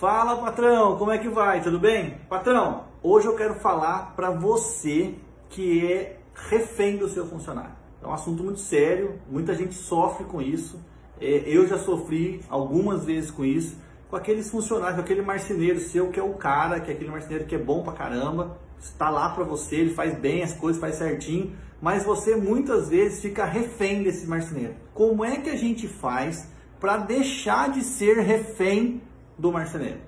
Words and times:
Fala 0.00 0.38
patrão, 0.38 0.96
como 0.96 1.10
é 1.10 1.18
que 1.18 1.28
vai? 1.28 1.60
Tudo 1.60 1.78
bem? 1.78 2.16
Patrão, 2.26 2.84
hoje 3.02 3.26
eu 3.26 3.36
quero 3.36 3.56
falar 3.56 4.14
para 4.16 4.30
você 4.30 5.14
que 5.50 5.92
é 5.92 6.16
refém 6.48 6.96
do 6.96 7.06
seu 7.06 7.26
funcionário. 7.26 7.74
É 8.02 8.06
um 8.06 8.12
assunto 8.14 8.42
muito 8.42 8.60
sério, 8.60 9.20
muita 9.28 9.54
gente 9.54 9.74
sofre 9.74 10.24
com 10.24 10.40
isso. 10.40 10.80
É, 11.20 11.42
eu 11.44 11.68
já 11.68 11.76
sofri 11.76 12.40
algumas 12.48 13.04
vezes 13.04 13.30
com 13.30 13.44
isso, 13.44 13.76
com 14.08 14.16
aqueles 14.16 14.50
funcionários, 14.50 14.94
com 14.94 15.02
aquele 15.02 15.20
marceneiro 15.20 15.78
seu 15.78 16.10
que 16.10 16.18
é 16.18 16.22
o 16.22 16.32
cara, 16.32 16.80
que 16.80 16.90
é 16.90 16.94
aquele 16.94 17.10
marceneiro 17.10 17.44
que 17.44 17.54
é 17.54 17.58
bom 17.58 17.82
pra 17.82 17.92
caramba, 17.92 18.56
está 18.80 19.10
lá 19.10 19.28
para 19.28 19.44
você, 19.44 19.76
ele 19.76 19.92
faz 19.92 20.18
bem 20.18 20.42
as 20.42 20.54
coisas, 20.54 20.80
faz 20.80 20.94
certinho, 20.94 21.54
mas 21.78 22.04
você 22.04 22.36
muitas 22.36 22.88
vezes 22.88 23.20
fica 23.20 23.44
refém 23.44 24.02
desse 24.02 24.26
marceneiro. 24.26 24.76
Como 24.94 25.22
é 25.22 25.36
que 25.36 25.50
a 25.50 25.56
gente 25.56 25.86
faz 25.86 26.48
para 26.80 26.96
deixar 26.96 27.68
de 27.68 27.82
ser 27.82 28.16
refém 28.20 29.02
do 29.40 29.50
marceneiro? 29.50 29.98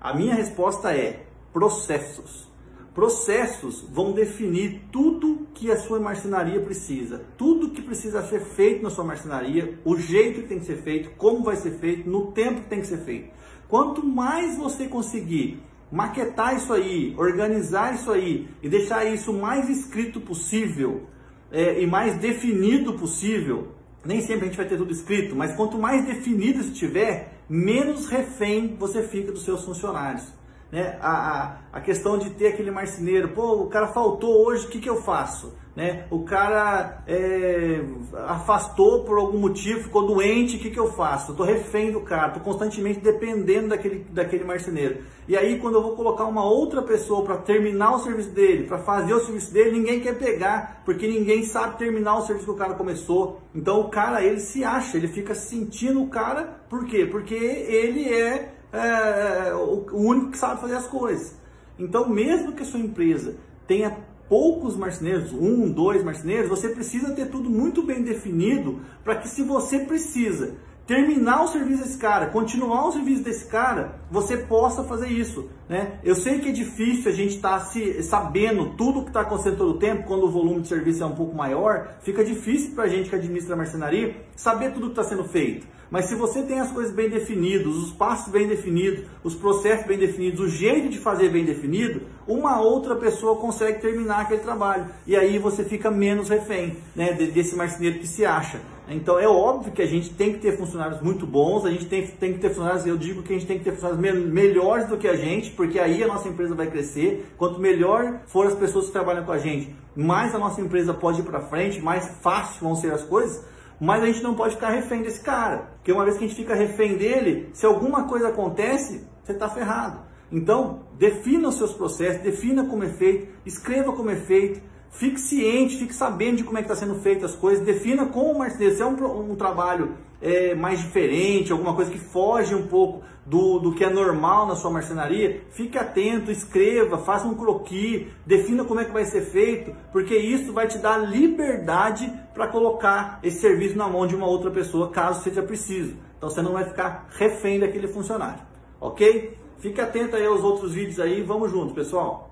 A 0.00 0.14
minha 0.14 0.34
resposta 0.34 0.92
é 0.92 1.26
processos. 1.52 2.48
Processos 2.94 3.82
vão 3.88 4.12
definir 4.12 4.82
tudo 4.90 5.46
que 5.54 5.70
a 5.70 5.76
sua 5.76 6.00
marcenaria 6.00 6.60
precisa, 6.60 7.22
tudo 7.36 7.70
que 7.70 7.82
precisa 7.82 8.22
ser 8.22 8.40
feito 8.40 8.82
na 8.82 8.90
sua 8.90 9.04
marcenaria, 9.04 9.78
o 9.84 9.96
jeito 9.96 10.42
que 10.42 10.48
tem 10.48 10.58
que 10.58 10.64
ser 10.64 10.82
feito, 10.82 11.10
como 11.16 11.44
vai 11.44 11.56
ser 11.56 11.72
feito, 11.78 12.08
no 12.08 12.32
tempo 12.32 12.62
que 12.62 12.68
tem 12.68 12.80
que 12.80 12.86
ser 12.86 12.98
feito. 12.98 13.30
Quanto 13.68 14.04
mais 14.04 14.56
você 14.56 14.88
conseguir 14.88 15.62
maquetar 15.92 16.56
isso 16.56 16.72
aí, 16.72 17.14
organizar 17.16 17.94
isso 17.94 18.10
aí 18.10 18.48
e 18.62 18.68
deixar 18.68 19.04
isso 19.04 19.32
mais 19.32 19.68
escrito 19.68 20.20
possível 20.20 21.06
é, 21.52 21.80
e 21.80 21.86
mais 21.86 22.18
definido 22.18 22.94
possível, 22.94 23.68
nem 24.04 24.20
sempre 24.20 24.44
a 24.44 24.48
gente 24.48 24.56
vai 24.56 24.66
ter 24.66 24.76
tudo 24.76 24.92
escrito, 24.92 25.36
mas 25.36 25.54
quanto 25.54 25.78
mais 25.78 26.04
definido 26.04 26.60
estiver, 26.60 27.39
menos 27.50 28.06
refém 28.06 28.76
você 28.78 29.02
fica 29.02 29.32
dos 29.32 29.44
seus 29.44 29.64
funcionários. 29.64 30.22
Né? 30.70 30.98
A, 31.00 31.10
a, 31.10 31.78
a 31.78 31.80
questão 31.80 32.18
de 32.18 32.30
ter 32.30 32.48
aquele 32.48 32.70
marceneiro, 32.70 33.28
pô, 33.28 33.62
o 33.62 33.68
cara 33.68 33.88
faltou 33.88 34.46
hoje, 34.46 34.66
o 34.66 34.68
que, 34.68 34.80
que 34.80 34.88
eu 34.88 35.02
faço? 35.02 35.52
Né? 35.74 36.04
O 36.10 36.24
cara 36.24 37.02
é, 37.06 37.80
afastou 38.26 39.04
por 39.04 39.18
algum 39.18 39.38
motivo, 39.38 39.84
ficou 39.84 40.06
doente, 40.06 40.56
o 40.56 40.58
que, 40.58 40.70
que 40.70 40.78
eu 40.78 40.92
faço? 40.92 41.30
Estou 41.30 41.46
refém 41.46 41.92
do 41.92 42.00
cara, 42.00 42.28
estou 42.28 42.42
constantemente 42.42 43.00
dependendo 43.00 43.68
daquele, 43.68 44.04
daquele 44.10 44.44
marceneiro. 44.44 45.02
E 45.28 45.36
aí, 45.36 45.60
quando 45.60 45.76
eu 45.76 45.82
vou 45.82 45.94
colocar 45.94 46.24
uma 46.24 46.44
outra 46.44 46.82
pessoa 46.82 47.24
para 47.24 47.38
terminar 47.38 47.94
o 47.94 48.00
serviço 48.00 48.30
dele, 48.30 48.66
para 48.66 48.78
fazer 48.78 49.14
o 49.14 49.20
serviço 49.20 49.52
dele, 49.52 49.78
ninguém 49.78 50.00
quer 50.00 50.18
pegar, 50.18 50.82
porque 50.84 51.06
ninguém 51.06 51.44
sabe 51.44 51.78
terminar 51.78 52.16
o 52.16 52.26
serviço 52.26 52.46
que 52.46 52.52
o 52.52 52.56
cara 52.56 52.74
começou. 52.74 53.40
Então, 53.54 53.80
o 53.80 53.88
cara, 53.88 54.24
ele 54.24 54.40
se 54.40 54.64
acha, 54.64 54.96
ele 54.96 55.08
fica 55.08 55.34
sentindo 55.34 56.02
o 56.02 56.08
cara, 56.08 56.62
por 56.68 56.84
quê? 56.84 57.06
Porque 57.06 57.34
ele 57.34 58.12
é, 58.12 58.54
é 58.72 59.52
o 59.54 59.96
único 59.96 60.30
que 60.30 60.38
sabe 60.38 60.60
fazer 60.60 60.76
as 60.76 60.86
coisas. 60.86 61.34
Então, 61.78 62.08
mesmo 62.08 62.52
que 62.52 62.62
a 62.62 62.66
sua 62.66 62.80
empresa 62.80 63.36
tenha 63.66 63.96
poucos 64.28 64.76
marceneiros, 64.76 65.32
um, 65.32 65.68
dois 65.70 66.04
marceneiros, 66.04 66.48
você 66.48 66.68
precisa 66.68 67.12
ter 67.12 67.26
tudo 67.26 67.50
muito 67.50 67.82
bem 67.82 68.02
definido 68.02 68.80
para 69.02 69.16
que 69.16 69.28
se 69.28 69.42
você 69.42 69.80
precisa 69.80 70.54
terminar 70.86 71.44
o 71.44 71.48
serviço 71.48 71.84
desse 71.84 71.98
cara, 71.98 72.26
continuar 72.26 72.88
o 72.88 72.92
serviço 72.92 73.22
desse 73.22 73.46
cara, 73.46 74.00
você 74.10 74.36
possa 74.36 74.82
fazer 74.82 75.06
isso, 75.06 75.48
né? 75.68 76.00
Eu 76.02 76.16
sei 76.16 76.40
que 76.40 76.48
é 76.48 76.52
difícil 76.52 77.10
a 77.10 77.14
gente 77.14 77.36
estar 77.36 77.60
tá 77.60 78.02
sabendo 78.02 78.74
tudo 78.76 78.98
o 78.98 79.02
que 79.02 79.10
está 79.10 79.20
acontecendo 79.20 79.56
todo 79.56 79.70
o 79.70 79.78
tempo, 79.78 80.02
quando 80.04 80.24
o 80.24 80.30
volume 80.30 80.62
de 80.62 80.68
serviço 80.68 81.04
é 81.04 81.06
um 81.06 81.14
pouco 81.14 81.34
maior, 81.34 81.94
fica 82.02 82.24
difícil 82.24 82.74
para 82.74 82.84
a 82.84 82.88
gente 82.88 83.08
que 83.08 83.14
administra 83.14 83.54
a 83.54 83.56
marcenaria 83.56 84.16
saber 84.34 84.72
tudo 84.72 84.86
o 84.86 84.90
que 84.90 85.00
está 85.00 85.04
sendo 85.04 85.22
feito. 85.24 85.64
Mas 85.90 86.06
se 86.06 86.14
você 86.14 86.42
tem 86.42 86.60
as 86.60 86.70
coisas 86.70 86.94
bem 86.94 87.08
definidas, 87.08 87.66
os 87.66 87.92
passos 87.92 88.32
bem 88.32 88.46
definidos, 88.46 89.04
os 89.24 89.34
processos 89.34 89.86
bem 89.86 89.98
definidos, 89.98 90.40
o 90.40 90.48
jeito 90.48 90.88
de 90.88 90.98
fazer 90.98 91.30
bem 91.30 91.44
definido, 91.44 92.02
uma 92.28 92.60
outra 92.60 92.94
pessoa 92.94 93.36
consegue 93.36 93.80
terminar 93.80 94.20
aquele 94.20 94.40
trabalho. 94.40 94.86
E 95.06 95.16
aí 95.16 95.38
você 95.38 95.64
fica 95.64 95.90
menos 95.90 96.28
refém 96.28 96.76
né, 96.94 97.12
desse 97.12 97.56
marceneiro 97.56 97.98
que 97.98 98.06
se 98.06 98.24
acha. 98.24 98.60
Então 98.88 99.18
é 99.18 99.26
óbvio 99.26 99.72
que 99.72 99.82
a 99.82 99.86
gente 99.86 100.10
tem 100.10 100.32
que 100.32 100.40
ter 100.40 100.56
funcionários 100.56 101.00
muito 101.00 101.24
bons, 101.24 101.64
a 101.64 101.70
gente 101.70 101.86
tem, 101.86 102.06
tem 102.06 102.32
que 102.32 102.40
ter 102.40 102.48
funcionários, 102.48 102.84
eu 102.86 102.96
digo 102.96 103.22
que 103.22 103.32
a 103.32 103.36
gente 103.36 103.46
tem 103.46 103.58
que 103.58 103.64
ter 103.64 103.72
funcionários 103.72 104.00
me, 104.00 104.26
melhores 104.26 104.88
do 104.88 104.96
que 104.96 105.06
a 105.06 105.14
gente, 105.14 105.50
porque 105.52 105.78
aí 105.78 106.02
a 106.02 106.08
nossa 106.08 106.28
empresa 106.28 106.54
vai 106.54 106.68
crescer. 106.68 107.26
Quanto 107.36 107.60
melhor 107.60 108.20
for 108.26 108.46
as 108.46 108.54
pessoas 108.54 108.86
que 108.86 108.92
trabalham 108.92 109.24
com 109.24 109.32
a 109.32 109.38
gente, 109.38 109.74
mais 109.94 110.34
a 110.34 110.38
nossa 110.38 110.60
empresa 110.60 110.92
pode 110.92 111.20
ir 111.20 111.24
para 111.24 111.40
frente, 111.40 111.80
mais 111.80 112.08
fácil 112.20 112.60
vão 112.60 112.74
ser 112.74 112.92
as 112.92 113.02
coisas. 113.02 113.44
Mas 113.80 114.02
a 114.02 114.06
gente 114.06 114.22
não 114.22 114.34
pode 114.34 114.56
ficar 114.56 114.70
refém 114.70 115.02
desse 115.02 115.20
cara, 115.20 115.70
porque 115.76 115.90
uma 115.90 116.04
vez 116.04 116.18
que 116.18 116.24
a 116.24 116.28
gente 116.28 116.36
fica 116.36 116.54
refém 116.54 116.96
dele, 116.96 117.48
se 117.54 117.64
alguma 117.64 118.06
coisa 118.06 118.28
acontece, 118.28 119.06
você 119.24 119.32
está 119.32 119.48
ferrado. 119.48 120.00
Então, 120.30 120.80
defina 120.98 121.48
os 121.48 121.56
seus 121.56 121.72
processos, 121.72 122.22
defina 122.22 122.64
como 122.66 122.84
é 122.84 122.88
feito, 122.90 123.32
escreva 123.44 123.92
como 123.92 124.10
é 124.10 124.16
feito, 124.16 124.60
Fique 124.90 125.20
ciente, 125.20 125.78
fique 125.78 125.94
sabendo 125.94 126.38
de 126.38 126.44
como 126.44 126.58
é 126.58 126.62
que 126.62 126.70
está 126.70 126.74
sendo 126.74 127.00
feito 127.00 127.24
as 127.24 127.34
coisas, 127.34 127.64
defina 127.64 128.06
como 128.06 128.38
marceneiro. 128.38 128.74
Se 128.74 128.82
é 128.82 128.86
um, 128.86 129.32
um 129.32 129.36
trabalho 129.36 129.94
é, 130.20 130.54
mais 130.54 130.80
diferente, 130.80 131.52
alguma 131.52 131.74
coisa 131.74 131.90
que 131.90 131.98
foge 131.98 132.54
um 132.54 132.66
pouco 132.66 133.02
do, 133.24 133.60
do 133.60 133.72
que 133.72 133.84
é 133.84 133.88
normal 133.88 134.46
na 134.46 134.56
sua 134.56 134.70
marcenaria, 134.70 135.42
fique 135.50 135.78
atento, 135.78 136.30
escreva, 136.30 136.98
faça 136.98 137.26
um 137.26 137.34
croquis, 137.34 138.08
defina 138.26 138.64
como 138.64 138.80
é 138.80 138.84
que 138.84 138.92
vai 138.92 139.04
ser 139.04 139.22
feito, 139.22 139.72
porque 139.92 140.16
isso 140.16 140.52
vai 140.52 140.66
te 140.66 140.78
dar 140.78 140.98
liberdade 140.98 142.12
para 142.34 142.48
colocar 142.48 143.20
esse 143.22 143.40
serviço 143.40 143.78
na 143.78 143.88
mão 143.88 144.06
de 144.06 144.16
uma 144.16 144.26
outra 144.26 144.50
pessoa, 144.50 144.90
caso 144.90 145.22
seja 145.22 145.42
preciso. 145.42 145.94
Então 146.18 146.28
você 146.28 146.42
não 146.42 146.52
vai 146.52 146.64
ficar 146.64 147.08
refém 147.16 147.60
daquele 147.60 147.88
funcionário, 147.88 148.42
ok? 148.80 149.38
Fique 149.58 149.80
atento 149.80 150.16
aí 150.16 150.26
aos 150.26 150.42
outros 150.42 150.74
vídeos 150.74 150.98
aí, 150.98 151.22
vamos 151.22 151.50
juntos, 151.50 151.72
pessoal! 151.72 152.30